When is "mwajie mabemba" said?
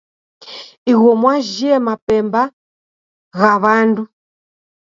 1.21-2.41